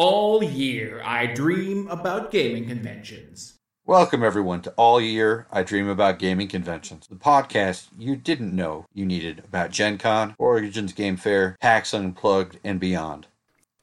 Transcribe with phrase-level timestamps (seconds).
[0.00, 3.54] All year, I dream about gaming conventions.
[3.84, 8.86] Welcome, everyone, to All Year I Dream About Gaming Conventions, the podcast you didn't know
[8.94, 13.26] you needed about Gen Con, Origins Game Fair, PAX Unplugged, and beyond.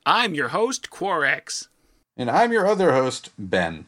[0.06, 1.68] I'm your host, Quarex.
[2.16, 3.88] And I'm your other host, Ben.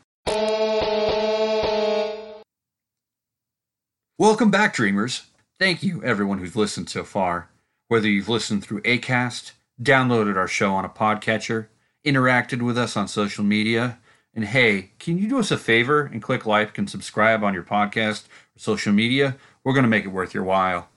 [4.19, 5.27] Welcome back, Dreamers.
[5.59, 7.47] Thank you, everyone who's listened so far.
[7.87, 11.67] Whether you've listened through ACAST, downloaded our show on a podcatcher,
[12.07, 13.99] interacted with us on social media,
[14.33, 17.63] and hey, can you do us a favor and click like and subscribe on your
[17.63, 18.25] podcast
[18.55, 19.35] or social media?
[19.63, 20.89] We're going to make it worth your while.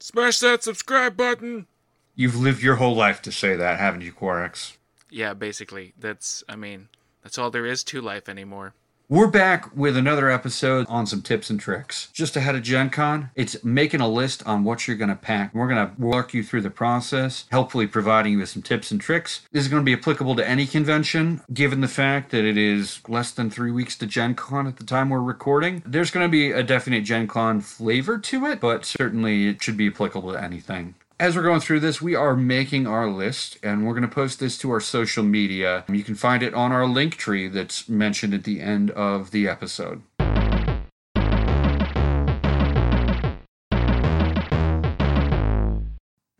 [0.00, 1.66] Smash that subscribe button.
[2.14, 4.76] You've lived your whole life to say that, haven't you, Quarex?
[5.10, 5.94] Yeah, basically.
[5.98, 6.88] That's, I mean,
[7.22, 8.74] that's all there is to life anymore.
[9.10, 12.08] We're back with another episode on some tips and tricks.
[12.14, 15.54] Just ahead of Gen Con, it's making a list on what you're going to pack.
[15.54, 18.98] We're going to walk you through the process, helpfully providing you with some tips and
[18.98, 19.42] tricks.
[19.52, 23.02] This is going to be applicable to any convention, given the fact that it is
[23.06, 25.82] less than three weeks to Gen Con at the time we're recording.
[25.84, 29.76] There's going to be a definite Gen Con flavor to it, but certainly it should
[29.76, 33.86] be applicable to anything as we're going through this, we are making our list and
[33.86, 35.84] we're going to post this to our social media.
[35.88, 39.46] You can find it on our link tree that's mentioned at the end of the
[39.46, 40.02] episode.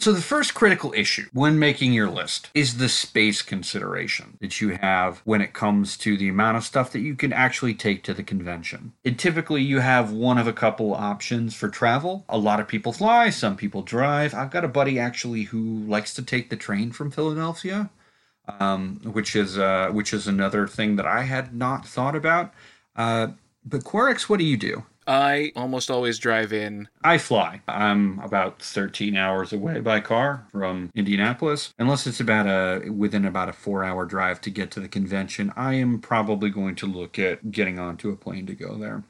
[0.05, 4.77] So, the first critical issue when making your list is the space consideration that you
[4.77, 8.13] have when it comes to the amount of stuff that you can actually take to
[8.13, 8.93] the convention.
[9.03, 12.27] And typically, you have one of a couple options for travel.
[12.29, 14.35] A lot of people fly, some people drive.
[14.35, 17.89] I've got a buddy actually who likes to take the train from Philadelphia.
[18.61, 22.53] Um, which is uh, which is another thing that I had not thought about.
[22.95, 23.29] Uh,
[23.65, 24.85] but Quarex, what do you do?
[25.07, 26.89] I almost always drive in.
[27.03, 27.61] I fly.
[27.69, 31.73] I'm about 13 hours away by car from Indianapolis.
[31.79, 35.75] Unless it's about a within about a 4-hour drive to get to the convention, I
[35.75, 39.05] am probably going to look at getting onto a plane to go there.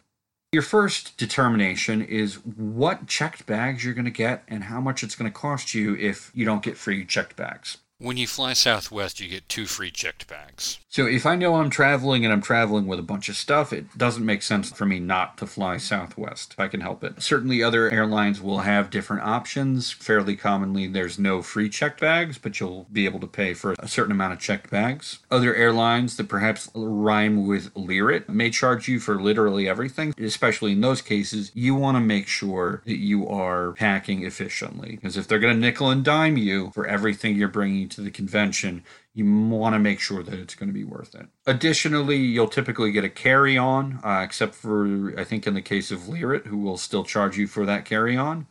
[0.52, 5.16] Your first determination is what checked bags you're going to get and how much it's
[5.16, 7.78] going to cost you if you don't get free checked bags.
[7.98, 10.80] When you fly Southwest, you get two free checked bags.
[10.88, 13.96] So if I know I'm traveling and I'm traveling with a bunch of stuff, it
[13.96, 17.22] doesn't make sense for me not to fly Southwest if I can help it.
[17.22, 19.92] Certainly, other airlines will have different options.
[19.92, 23.86] Fairly commonly, there's no free checked bags, but you'll be able to pay for a
[23.86, 25.20] certain amount of checked bags.
[25.30, 30.14] Other airlines that perhaps rhyme with Lerit may charge you for literally everything.
[30.18, 35.16] Especially in those cases, you want to make sure that you are packing efficiently because
[35.16, 38.84] if they're going to nickel and dime you for everything you're bringing to the convention,
[39.14, 41.26] you want to make sure that it's going to be worth it.
[41.46, 45.90] Additionally, you'll typically get a carry on, uh, except for, I think, in the case
[45.90, 48.46] of Lerit, who will still charge you for that carry on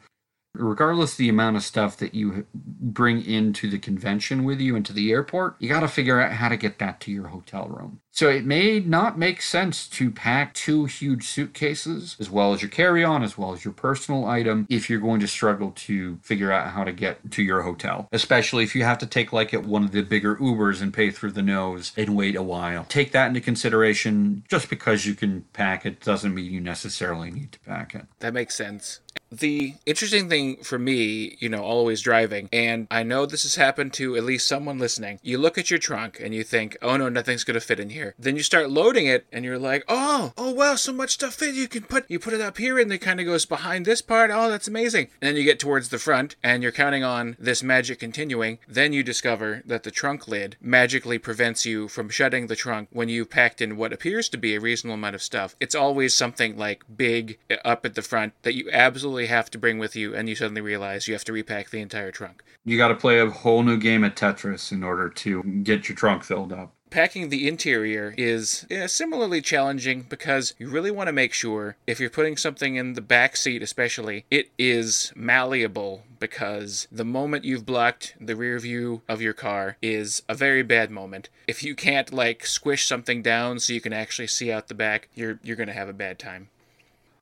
[0.56, 5.12] regardless the amount of stuff that you bring into the convention with you into the
[5.12, 8.00] airport, you got to figure out how to get that to your hotel room.
[8.14, 12.70] So it may not make sense to pack two huge suitcases as well as your
[12.70, 16.70] carry-on as well as your personal item if you're going to struggle to figure out
[16.70, 19.84] how to get to your hotel, especially if you have to take like at one
[19.84, 22.86] of the bigger Ubers and pay through the nose and wait a while.
[22.88, 24.44] Take that into consideration.
[24.48, 28.06] Just because you can pack it doesn't mean you necessarily need to pack it.
[28.20, 29.00] That makes sense.
[29.32, 33.94] The interesting thing for me, you know, always driving, and I know this has happened
[33.94, 35.20] to at least someone listening.
[35.24, 37.90] You look at your trunk and you think, oh no, nothing's going to fit in
[37.90, 38.03] here.
[38.18, 41.56] Then you start loading it and you're like, oh, oh wow, so much stuff fit.
[41.56, 44.02] You can put, you put it up here and it kind of goes behind this
[44.02, 44.32] part.
[44.32, 45.08] Oh, that's amazing.
[45.22, 48.60] And then you get towards the front and you're counting on this magic continuing.
[48.68, 53.10] Then you discover that the trunk lid magically prevents you from shutting the trunk when
[53.10, 55.56] you've packed in what appears to be a reasonable amount of stuff.
[55.60, 59.58] It's always something like big uh, up at the front that you absolutely have to
[59.58, 62.44] bring with you, and you suddenly realize you have to repack the entire trunk.
[62.66, 65.96] You got to play a whole new game of Tetris in order to get your
[65.96, 66.74] trunk filled up.
[66.94, 72.00] Packing the interior is yeah, similarly challenging because you really want to make sure, if
[72.00, 77.66] you're putting something in the back seat especially, it is malleable because the moment you've
[77.66, 81.30] blocked the rear view of your car is a very bad moment.
[81.48, 85.10] If you can't like squish something down so you can actually see out the back,
[85.16, 86.50] you're you're going to have a bad time.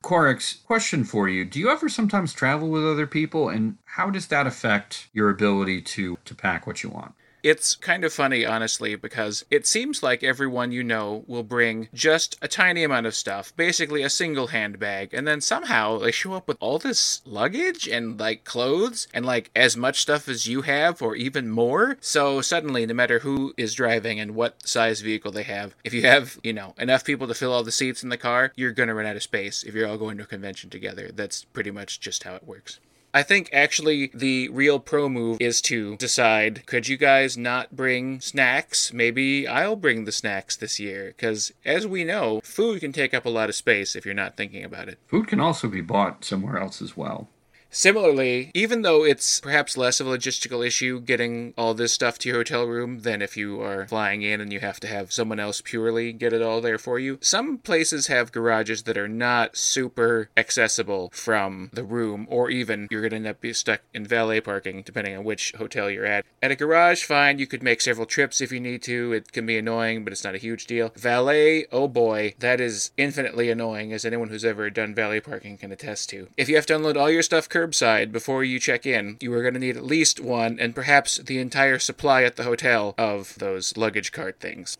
[0.02, 1.46] Quarex, question for you.
[1.46, 5.80] Do you ever sometimes travel with other people and how does that affect your ability
[5.80, 7.14] to to pack what you want?
[7.42, 12.38] It's kind of funny, honestly, because it seems like everyone you know will bring just
[12.40, 16.46] a tiny amount of stuff, basically a single handbag, and then somehow they show up
[16.46, 21.02] with all this luggage and like clothes and like as much stuff as you have
[21.02, 21.96] or even more.
[22.00, 26.02] So suddenly, no matter who is driving and what size vehicle they have, if you
[26.02, 28.88] have, you know, enough people to fill all the seats in the car, you're going
[28.88, 31.10] to run out of space if you're all going to a convention together.
[31.12, 32.78] That's pretty much just how it works.
[33.14, 38.20] I think actually the real pro move is to decide could you guys not bring
[38.20, 38.90] snacks?
[38.92, 41.08] Maybe I'll bring the snacks this year.
[41.08, 44.36] Because as we know, food can take up a lot of space if you're not
[44.36, 44.98] thinking about it.
[45.08, 47.28] Food can also be bought somewhere else as well.
[47.74, 52.28] Similarly, even though it's perhaps less of a logistical issue getting all this stuff to
[52.28, 55.40] your hotel room than if you are flying in and you have to have someone
[55.40, 59.56] else purely get it all there for you, some places have garages that are not
[59.56, 64.04] super accessible from the room, or even you're going to end up be stuck in
[64.04, 66.26] valet parking depending on which hotel you're at.
[66.42, 69.14] At a garage, fine, you could make several trips if you need to.
[69.14, 70.92] It can be annoying, but it's not a huge deal.
[70.94, 75.72] Valet, oh boy, that is infinitely annoying, as anyone who's ever done valet parking can
[75.72, 76.28] attest to.
[76.36, 79.42] If you have to unload all your stuff curbside before you check in, you are
[79.42, 83.34] going to need at least one and perhaps the entire supply at the hotel of
[83.38, 84.76] those luggage cart things.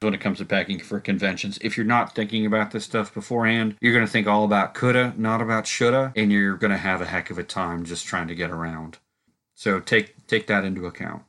[0.00, 1.58] when it comes to packing for conventions.
[1.60, 5.12] If you're not thinking about this stuff beforehand, you're going to think all about coulda,
[5.16, 8.28] not about shoulda, and you're going to have a heck of a time just trying
[8.28, 8.98] to get around.
[9.54, 11.24] So take take that into account.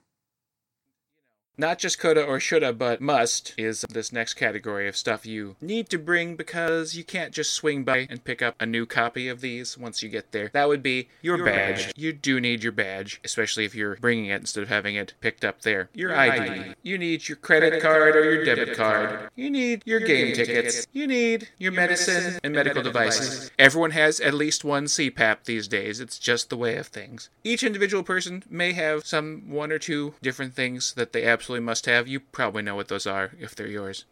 [1.59, 5.89] Not just coulda or shoulda, but must is this next category of stuff you need
[5.89, 9.41] to bring because you can't just swing by and pick up a new copy of
[9.41, 10.49] these once you get there.
[10.53, 11.87] That would be your, Your badge.
[11.87, 11.93] badge.
[11.97, 15.43] You do need your badge, especially if you're bringing it instead of having it picked
[15.43, 15.89] up there.
[15.93, 16.39] Your, Your ID.
[16.49, 16.75] ID.
[16.81, 19.29] You need your credit card or your debit card.
[19.35, 20.87] You need your game tickets.
[20.93, 23.51] You need your medicine and medical devices.
[23.59, 25.99] Everyone has at least one CPAP these days.
[25.99, 27.29] It's just the way of things.
[27.43, 31.87] Each individual person may have some one or two different things that they absolutely must
[31.87, 32.07] have.
[32.07, 34.05] You probably know what those are if they're yours.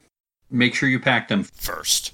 [0.50, 2.14] Make sure you pack them First.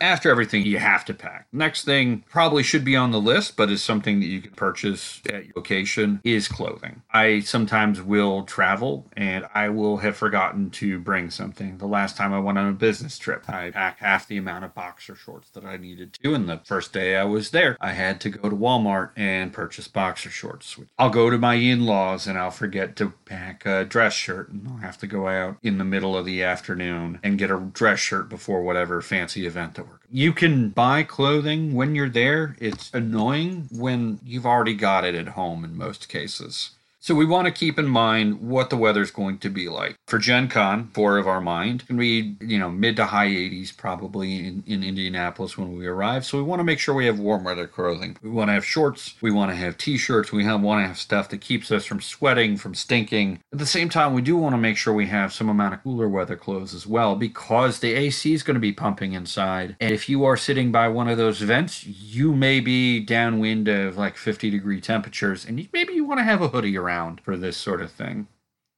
[0.00, 1.46] After everything, you have to pack.
[1.52, 5.20] Next thing probably should be on the list, but is something that you can purchase
[5.26, 7.02] at your location is clothing.
[7.10, 11.78] I sometimes will travel and I will have forgotten to bring something.
[11.78, 14.74] The last time I went on a business trip, I packed half the amount of
[14.74, 16.34] boxer shorts that I needed to.
[16.34, 19.88] And the first day I was there, I had to go to Walmart and purchase
[19.88, 20.78] boxer shorts.
[20.98, 24.76] I'll go to my in-laws and I'll forget to pack a dress shirt and I'll
[24.78, 28.28] have to go out in the middle of the afternoon and get a dress shirt
[28.28, 32.56] before whatever fancy event that we're you can buy clothing when you're there.
[32.60, 36.70] It's annoying when you've already got it at home in most cases.
[37.00, 39.96] So we want to keep in mind what the weather's going to be like.
[40.08, 43.76] For Gen Con, four of our mind, can be, you know, mid to high 80s
[43.76, 46.26] probably in, in Indianapolis when we arrive.
[46.26, 48.16] So we want to make sure we have warm weather clothing.
[48.20, 49.14] We want to have shorts.
[49.20, 50.32] We want to have t-shirts.
[50.32, 53.38] We have, want to have stuff that keeps us from sweating, from stinking.
[53.52, 55.82] At the same time, we do want to make sure we have some amount of
[55.84, 59.76] cooler weather clothes as well because the AC is going to be pumping inside.
[59.78, 63.96] And if you are sitting by one of those vents, you may be downwind of
[63.96, 66.87] like 50 degree temperatures and maybe you want to have a hoodie around
[67.20, 68.28] for this sort of thing.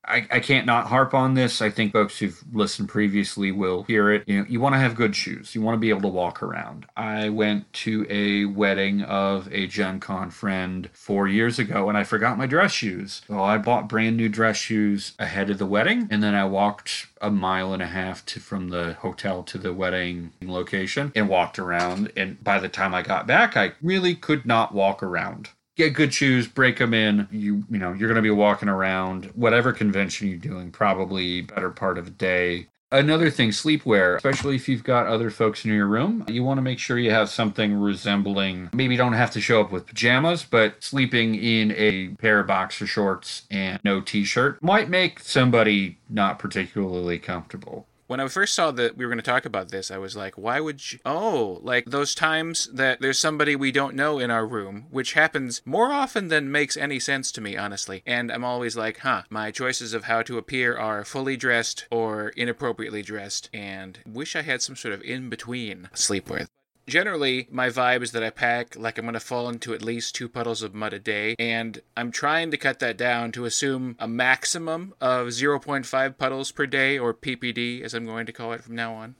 [0.04, 1.60] I, I can't not harp on this.
[1.60, 4.24] I think folks who've listened previously will hear it.
[4.26, 5.54] You know, you want to have good shoes.
[5.54, 6.86] You want to be able to walk around.
[6.96, 12.04] I went to a wedding of a Gen Con friend four years ago and I
[12.04, 13.22] forgot my dress shoes.
[13.28, 17.06] So I bought brand new dress shoes ahead of the wedding and then I walked
[17.20, 21.58] a mile and a half to from the hotel to the wedding location and walked
[21.58, 25.94] around and by the time I got back I really could not walk around get
[25.94, 27.28] good shoes, break them in.
[27.30, 31.70] You you know you're going to be walking around whatever convention you're doing, probably better
[31.70, 32.66] part of a day.
[32.92, 36.62] Another thing, sleepwear, especially if you've got other folks in your room, you want to
[36.62, 38.68] make sure you have something resembling.
[38.72, 42.49] Maybe you don't have to show up with pajamas, but sleeping in a pair of
[42.49, 47.87] boxer shorts and no t-shirt might make somebody not particularly comfortable.
[48.11, 50.37] When I first saw that we were going to talk about this, I was like,
[50.37, 50.99] why would you?
[51.07, 55.62] Oh, like those times that there's somebody we don't know in our room, which happens
[55.64, 58.02] more often than makes any sense to me, honestly.
[58.05, 62.31] And I'm always like, huh, my choices of how to appear are fully dressed or
[62.31, 66.49] inappropriately dressed, and wish I had some sort of in between sleepwear.
[66.90, 70.12] Generally, my vibe is that I pack like I'm going to fall into at least
[70.12, 73.94] two puddles of mud a day, and I'm trying to cut that down to assume
[74.00, 78.64] a maximum of 0.5 puddles per day, or PPD as I'm going to call it
[78.64, 79.14] from now on.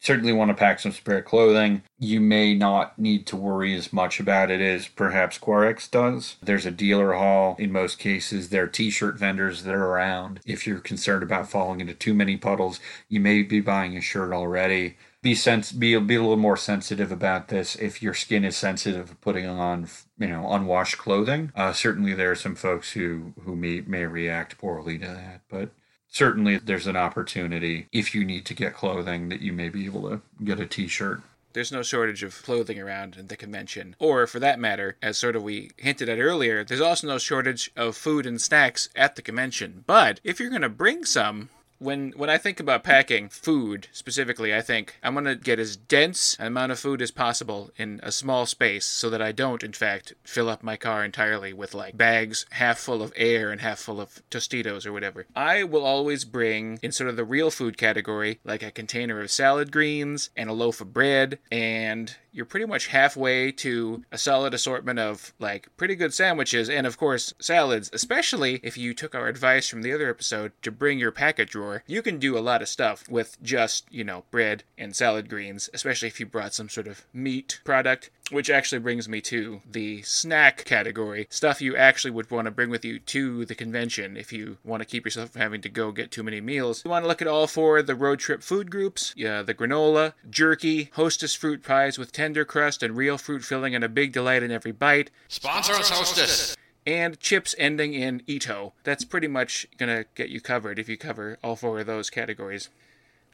[0.00, 1.82] certainly want to pack some spare clothing.
[2.00, 6.34] You may not need to worry as much about it as perhaps Quarex does.
[6.42, 7.54] There's a dealer hall.
[7.60, 10.40] In most cases, there are t shirt vendors that are around.
[10.44, 14.32] If you're concerned about falling into too many puddles, you may be buying a shirt
[14.32, 14.96] already.
[15.22, 19.20] Be sens- be, be a little more sensitive about this if your skin is sensitive
[19.20, 21.50] putting on you know unwashed clothing.
[21.56, 25.70] Uh, certainly, there are some folks who who may may react poorly to that, but
[26.08, 30.08] certainly there's an opportunity if you need to get clothing that you may be able
[30.08, 31.20] to get a t-shirt
[31.52, 33.96] There's no shortage of clothing around at the convention.
[33.98, 37.70] Or, for that matter, as sort of we hinted at earlier, there's also no shortage
[37.76, 39.84] of food and snacks at the convention.
[39.86, 44.54] But if you're going to bring some, when when I think about packing food specifically,
[44.54, 48.12] I think I'm gonna get as dense an amount of food as possible in a
[48.12, 51.96] small space, so that I don't, in fact, fill up my car entirely with like
[51.96, 55.26] bags half full of air and half full of Tostitos or whatever.
[55.34, 59.30] I will always bring in sort of the real food category, like a container of
[59.30, 64.54] salad greens and a loaf of bread, and you're pretty much halfway to a solid
[64.54, 69.26] assortment of like pretty good sandwiches and of course salads, especially if you took our
[69.26, 71.82] advice from the other episode to bring your packet drawer.
[71.88, 75.68] You can do a lot of stuff with just, you know, bread and salad greens,
[75.74, 78.10] especially if you brought some sort of meat product.
[78.30, 81.26] Which actually brings me to the snack category.
[81.30, 84.82] Stuff you actually would want to bring with you to the convention if you want
[84.82, 86.82] to keep yourself from having to go get too many meals.
[86.84, 89.54] You want to look at all four of the road trip food groups yeah, the
[89.54, 94.12] granola, jerky, hostess fruit pies with tender crust and real fruit filling and a big
[94.12, 96.54] delight in every bite, Sponsor us, hostess.
[96.86, 98.74] and chips ending in ito.
[98.84, 102.68] That's pretty much gonna get you covered if you cover all four of those categories.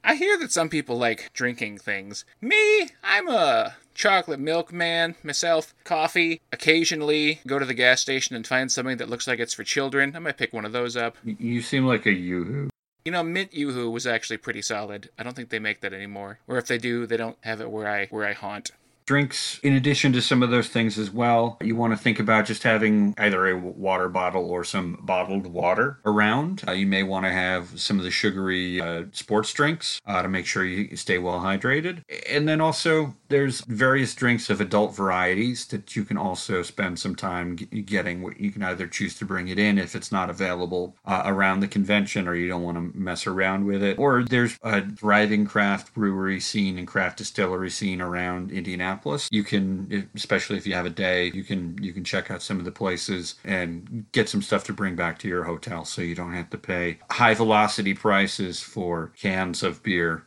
[0.06, 2.26] I hear that some people like drinking things.
[2.38, 5.74] Me, I'm a chocolate milk man myself.
[5.84, 9.64] Coffee, occasionally go to the gas station and find something that looks like it's for
[9.64, 10.14] children.
[10.14, 11.16] I might pick one of those up.
[11.24, 12.68] You seem like a yoo-hoo.
[13.06, 15.08] You know, mint yoo-hoo was actually pretty solid.
[15.18, 16.38] I don't think they make that anymore.
[16.46, 18.72] Or if they do, they don't have it where I where I haunt.
[19.06, 22.46] Drinks, in addition to some of those things as well, you want to think about
[22.46, 26.62] just having either a water bottle or some bottled water around.
[26.66, 30.28] Uh, you may want to have some of the sugary uh, sports drinks uh, to
[30.28, 32.02] make sure you stay well hydrated.
[32.30, 37.16] And then also, there's various drinks of adult varieties that you can also spend some
[37.16, 38.32] time getting.
[38.38, 41.66] You can either choose to bring it in if it's not available uh, around the
[41.66, 43.98] convention or you don't want to mess around with it.
[43.98, 49.28] Or there's a thriving craft brewery scene and craft distillery scene around Indianapolis.
[49.32, 52.60] You can, especially if you have a day, you can you can check out some
[52.60, 56.14] of the places and get some stuff to bring back to your hotel, so you
[56.14, 60.22] don't have to pay high velocity prices for cans of beer.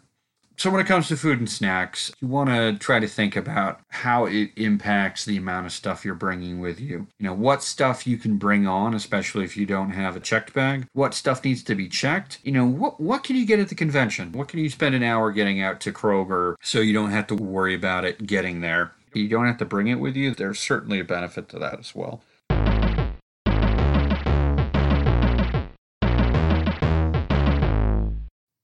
[0.58, 3.80] So when it comes to food and snacks, you want to try to think about
[3.90, 7.06] how it impacts the amount of stuff you're bringing with you.
[7.20, 10.54] You know, what stuff you can bring on, especially if you don't have a checked
[10.54, 10.88] bag.
[10.94, 12.40] What stuff needs to be checked.
[12.44, 14.32] You know, what what can you get at the convention?
[14.32, 17.36] What can you spend an hour getting out to Kroger so you don't have to
[17.36, 18.94] worry about it getting there?
[19.14, 20.34] You don't have to bring it with you.
[20.34, 22.22] There's certainly a benefit to that as well.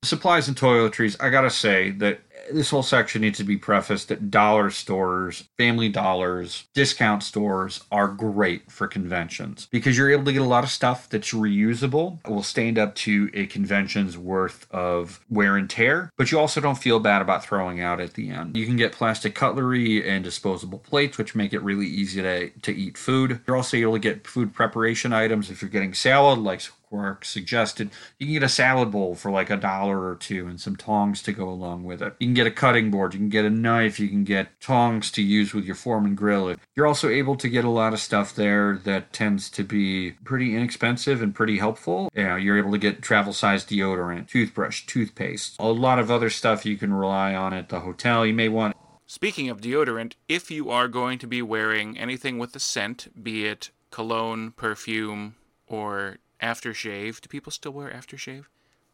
[0.03, 4.29] Supplies and toiletries, I gotta say that this whole section needs to be prefaced that
[4.29, 10.41] dollar stores, family dollars, discount stores are great for conventions because you're able to get
[10.41, 15.55] a lot of stuff that's reusable, will stand up to a convention's worth of wear
[15.55, 18.57] and tear, but you also don't feel bad about throwing out at the end.
[18.57, 22.75] You can get plastic cutlery and disposable plates, which make it really easy to, to
[22.75, 23.41] eat food.
[23.47, 26.61] You're also able to get food preparation items if you're getting salad, like
[26.93, 27.89] Quark suggested.
[28.19, 31.23] You can get a salad bowl for like a dollar or two and some tongs
[31.23, 32.13] to go along with it.
[32.19, 35.09] You can get a cutting board, you can get a knife, you can get tongs
[35.13, 36.53] to use with your Foreman grill.
[36.75, 40.55] You're also able to get a lot of stuff there that tends to be pretty
[40.55, 42.11] inexpensive and pretty helpful.
[42.13, 46.29] You know, you're able to get travel size deodorant, toothbrush, toothpaste, a lot of other
[46.29, 48.23] stuff you can rely on at the hotel.
[48.23, 52.55] You may want Speaking of deodorant, if you are going to be wearing anything with
[52.55, 55.35] a scent, be it cologne, perfume,
[55.67, 58.45] or aftershave, do people still wear aftershave?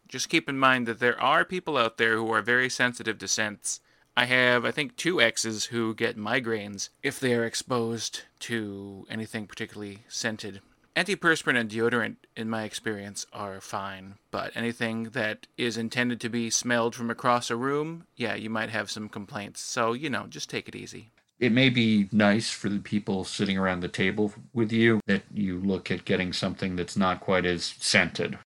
[0.07, 3.27] Just keep in mind that there are people out there who are very sensitive to
[3.27, 3.81] scents.
[4.15, 9.47] I have, I think, two exes who get migraines if they are exposed to anything
[9.47, 10.61] particularly scented.
[10.95, 16.49] Antiperspirant and deodorant, in my experience, are fine, but anything that is intended to be
[16.49, 19.61] smelled from across a room, yeah, you might have some complaints.
[19.61, 21.11] So, you know, just take it easy.
[21.39, 25.59] It may be nice for the people sitting around the table with you that you
[25.59, 28.37] look at getting something that's not quite as scented.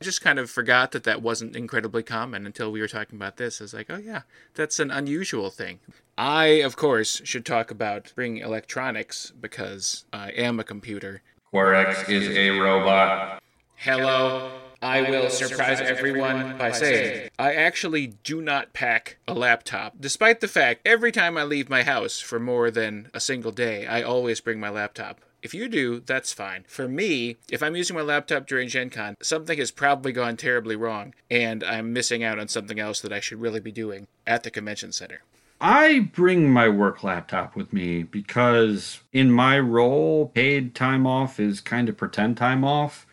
[0.00, 3.36] I just kind of forgot that that wasn't incredibly common until we were talking about
[3.36, 3.60] this.
[3.60, 4.22] I was like, oh yeah,
[4.54, 5.80] that's an unusual thing.
[6.16, 11.20] I, of course, should talk about bringing electronics because I am a computer.
[11.52, 13.42] Quarex is a robot.
[13.76, 14.59] Hello.
[14.82, 20.48] I will surprise everyone by saying I actually do not pack a laptop, despite the
[20.48, 24.40] fact every time I leave my house for more than a single day, I always
[24.40, 25.20] bring my laptop.
[25.42, 26.64] If you do, that's fine.
[26.68, 30.76] For me, if I'm using my laptop during Gen Con, something has probably gone terribly
[30.76, 34.42] wrong, and I'm missing out on something else that I should really be doing at
[34.42, 35.22] the convention center.
[35.62, 41.60] I bring my work laptop with me because in my role, paid time off is
[41.60, 43.06] kind of pretend time off.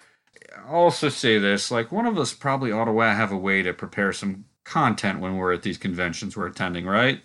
[0.68, 4.12] Also say this like, one of us probably ought to have a way to prepare
[4.12, 7.22] some content when we're at these conventions we're attending, right?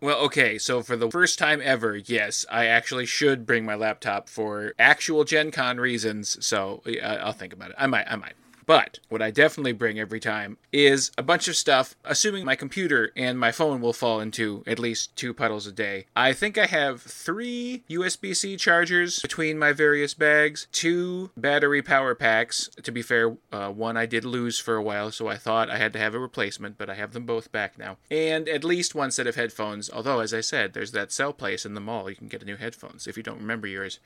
[0.00, 4.28] Well, okay, so for the first time ever, yes, I actually should bring my laptop
[4.28, 7.76] for actual Gen Con reasons, so yeah, I'll think about it.
[7.78, 8.34] I might, I might.
[8.66, 13.10] But what I definitely bring every time is a bunch of stuff, assuming my computer
[13.16, 16.06] and my phone will fall into at least two puddles a day.
[16.16, 22.14] I think I have three USB C chargers between my various bags, two battery power
[22.14, 22.70] packs.
[22.82, 25.78] To be fair, uh, one I did lose for a while, so I thought I
[25.78, 27.96] had to have a replacement, but I have them both back now.
[28.10, 31.66] And at least one set of headphones, although, as I said, there's that cell place
[31.66, 32.08] in the mall.
[32.08, 33.98] You can get a new headphones if you don't remember yours.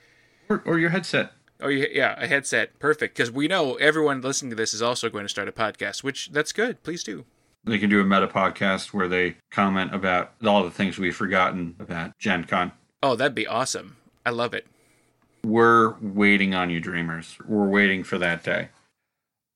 [0.48, 1.32] Or, or your headset.
[1.60, 3.16] Oh yeah, a headset, perfect.
[3.16, 6.30] Because we know everyone listening to this is also going to start a podcast, which
[6.30, 6.82] that's good.
[6.82, 7.24] Please do.
[7.64, 11.74] They can do a meta podcast where they comment about all the things we've forgotten
[11.78, 12.72] about Gen Con.
[13.02, 13.96] Oh, that'd be awesome.
[14.24, 14.66] I love it.
[15.44, 17.36] We're waiting on you, dreamers.
[17.46, 18.68] We're waiting for that day.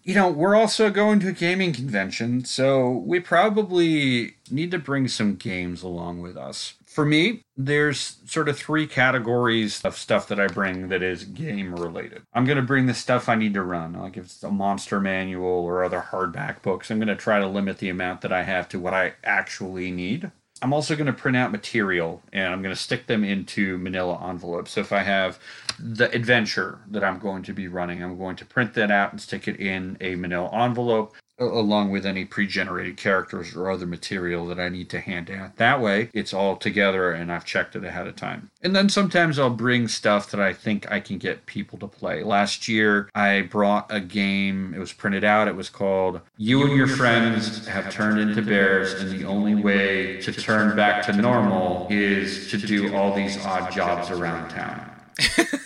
[0.04, 5.06] You know, we're also going to a gaming convention, so we probably need to bring
[5.06, 6.74] some games along with us.
[6.84, 11.72] For me, there's sort of three categories of stuff that I bring that is game
[11.74, 12.22] related.
[12.34, 15.00] I'm going to bring the stuff I need to run, like if it's a monster
[15.00, 16.90] manual or other hardback books.
[16.90, 19.92] I'm going to try to limit the amount that I have to what I actually
[19.92, 20.32] need.
[20.62, 24.28] I'm also going to print out material and I'm going to stick them into manila
[24.28, 24.70] envelopes.
[24.70, 25.40] So if I have
[25.78, 29.20] the adventure that I'm going to be running, I'm going to print that out and
[29.20, 34.60] stick it in a manila envelope along with any pre-generated characters or other material that
[34.60, 35.56] I need to hand out.
[35.56, 38.50] That way, it's all together and I've checked it ahead of time.
[38.62, 42.22] And then sometimes I'll bring stuff that I think I can get people to play.
[42.22, 44.72] Last year, I brought a game.
[44.74, 45.48] It was printed out.
[45.48, 50.20] It was called "You and Your Friends Have Turned Into Bears, and the Only Way
[50.22, 54.88] to Turn Back to Normal is to Do All These Odd Jobs Around Town."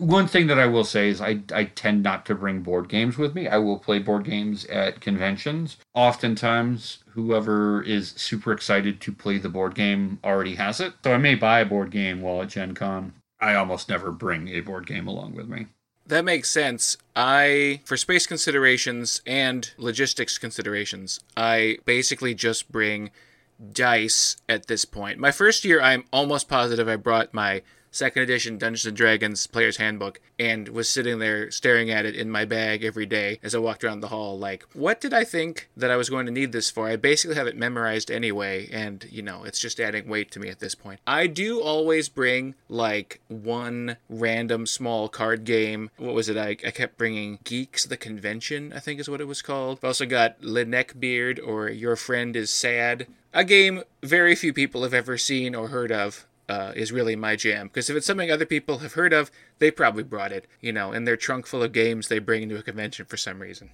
[0.00, 3.18] one thing that I will say is I, I tend not to bring board games
[3.18, 3.46] with me.
[3.46, 5.76] I will play board games at conventions.
[5.94, 10.94] Oftentimes, whoever is super excited to play the board game already has it.
[11.04, 13.12] So I may buy a board game while at Gen Con.
[13.40, 15.66] I almost never bring a board game along with me.
[16.06, 16.96] That makes sense.
[17.14, 23.10] I, for space considerations and logistics considerations, I basically just bring
[23.72, 25.18] dice at this point.
[25.18, 29.76] My first year, I'm almost positive I brought my second edition Dungeons and Dragons Player's
[29.76, 33.58] Handbook and was sitting there staring at it in my bag every day as I
[33.58, 34.38] walked around the hall.
[34.38, 36.88] Like, what did I think that I was going to need this for?
[36.88, 40.48] I basically have it memorized anyway, and you know, it's just adding weight to me
[40.48, 41.00] at this point.
[41.06, 45.90] I do always bring like one random small card game.
[45.96, 46.36] What was it?
[46.36, 49.78] I, I kept bringing Geeks the Convention, I think is what it was called.
[49.78, 50.64] I've also got Le
[50.98, 53.06] Beard or Your Friend is Sad.
[53.32, 57.36] A game very few people have ever seen or heard of uh, is really my
[57.36, 57.68] jam.
[57.68, 60.92] Because if it's something other people have heard of, they probably brought it, you know,
[60.92, 63.70] in their trunk full of games they bring into a convention for some reason.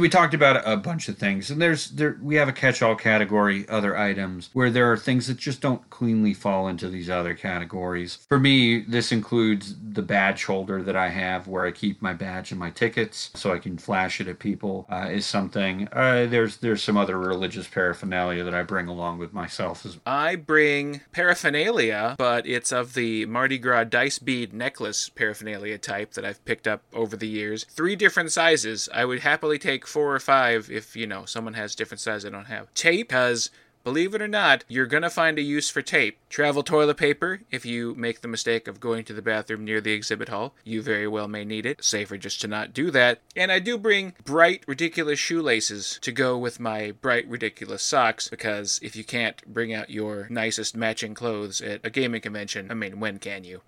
[0.00, 2.96] So we talked about a bunch of things, and there's there we have a catch-all
[2.96, 7.34] category, other items, where there are things that just don't cleanly fall into these other
[7.34, 8.16] categories.
[8.26, 12.50] For me, this includes the badge holder that I have, where I keep my badge
[12.50, 14.86] and my tickets, so I can flash it at people.
[14.88, 15.86] Uh, is something.
[15.92, 19.84] Uh, there's there's some other religious paraphernalia that I bring along with myself.
[19.84, 26.12] As I bring paraphernalia, but it's of the Mardi Gras dice bead necklace paraphernalia type
[26.12, 27.64] that I've picked up over the years.
[27.64, 28.88] Three different sizes.
[28.94, 32.24] I would happily take take four or five if, you know, someone has different size
[32.24, 32.72] I don't have.
[32.74, 33.50] Tape, because
[33.82, 36.18] believe it or not, you're going to find a use for tape.
[36.28, 39.92] Travel toilet paper, if you make the mistake of going to the bathroom near the
[39.92, 41.82] exhibit hall, you very well may need it.
[41.82, 43.20] Safer just to not do that.
[43.34, 48.78] And I do bring bright, ridiculous shoelaces to go with my bright, ridiculous socks, because
[48.82, 53.00] if you can't bring out your nicest matching clothes at a gaming convention, I mean,
[53.00, 53.62] when can you?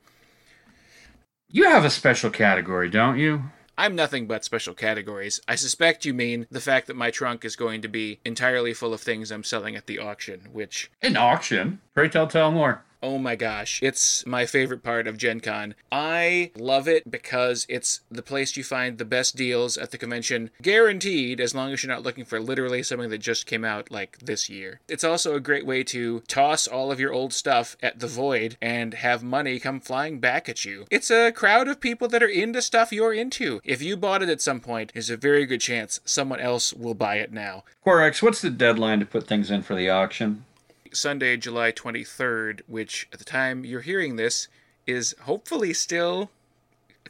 [1.49, 3.45] You have a special category, don't you?
[3.83, 5.41] I'm nothing but special categories.
[5.49, 8.95] I suspect you mean the fact that my trunk is going to be entirely full
[8.95, 10.89] of things I'm selling at the auction, which.
[11.03, 11.81] An auction?
[11.93, 12.85] Pray tell, tell more.
[13.03, 15.75] Oh my gosh, it's my favorite part of Gen Con.
[15.91, 20.51] I love it because it's the place you find the best deals at the convention,
[20.63, 24.19] guaranteed, as long as you're not looking for literally something that just came out like
[24.19, 24.81] this year.
[24.89, 28.57] It's also a great way to toss all of your old stuff at the void
[28.63, 30.87] and have money come flying back at you.
[30.89, 33.61] It's a crowd of people that are into stuff you're into.
[33.65, 36.95] If you bought it at some point, there's a very good chance someone else will
[36.95, 37.65] buy it now.
[37.85, 40.45] Quarex, what's the deadline to put things in for the auction?
[40.93, 44.49] Sunday, July 23rd, which at the time you're hearing this
[44.87, 46.31] is hopefully still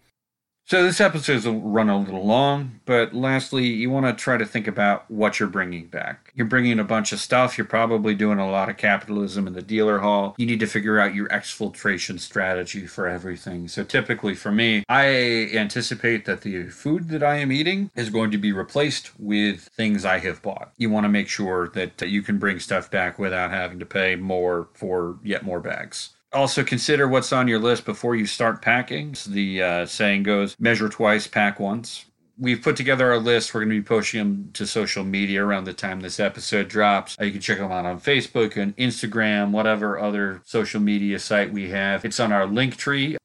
[0.66, 4.66] So this episode's run a little long, but lastly, you want to try to think
[4.66, 6.33] about what you're bringing back.
[6.35, 7.59] You're bringing a bunch of stuff.
[7.59, 10.35] You're probably doing a lot of capitalism in the dealer hall.
[10.38, 13.68] You need to figure out your exfiltration strategy for everything.
[13.68, 18.31] So typically for me, I anticipate that the food that I am eating is going
[18.31, 20.72] to be replaced with things I have bought.
[20.79, 24.16] You want to make sure that you can bring stuff back without having to pay
[24.16, 29.14] more for yet more bags also consider what's on your list before you start packing.
[29.26, 32.04] The uh, saying goes measure twice, pack once.
[32.36, 33.54] We've put together our list.
[33.54, 37.16] We're going to be posting them to social media around the time this episode drops.
[37.20, 41.52] Uh, you can check them out on Facebook and Instagram, whatever other social media site
[41.52, 42.04] we have.
[42.04, 43.16] It's on our link tree,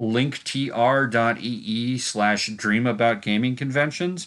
[0.00, 4.26] linktr.ee slash dream about gaming conventions.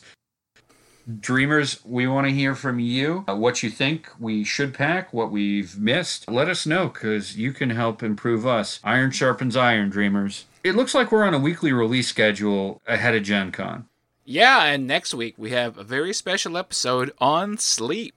[1.18, 5.32] Dreamers, we want to hear from you uh, what you think we should pack, what
[5.32, 6.30] we've missed.
[6.30, 8.80] Let us know because you can help improve us.
[8.84, 10.46] Iron sharpens iron, Dreamers.
[10.64, 13.88] It looks like we're on a weekly release schedule ahead of Gen Con.
[14.24, 18.14] Yeah, and next week we have a very special episode on sleep.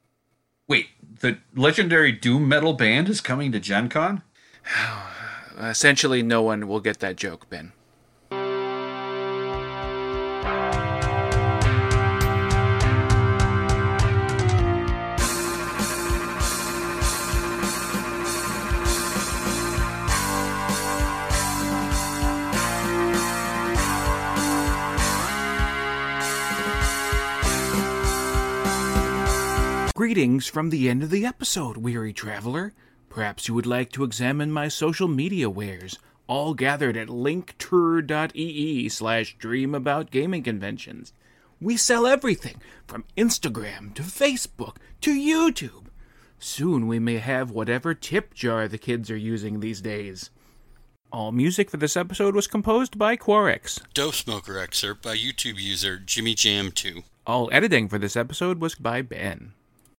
[0.68, 0.88] Wait,
[1.20, 4.22] the legendary doom metal band is coming to Gen Con?
[5.58, 7.72] Essentially, no one will get that joke, Ben.
[30.12, 32.74] Greetings from the end of the episode, weary traveler.
[33.08, 39.38] Perhaps you would like to examine my social media wares, all gathered at linktree slash
[39.38, 41.14] dream about gaming conventions.
[41.62, 45.86] We sell everything from Instagram to Facebook to YouTube.
[46.38, 50.28] Soon we may have whatever tip jar the kids are using these days.
[51.10, 53.80] All music for this episode was composed by Quarex.
[53.94, 57.02] Dope Smoker excerpt by YouTube user Jimmy Jam 2.
[57.26, 59.54] All editing for this episode was by Ben.